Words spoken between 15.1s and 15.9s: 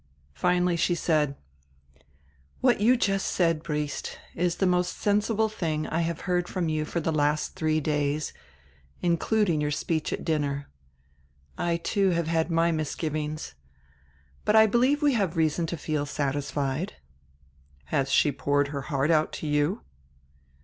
have reason to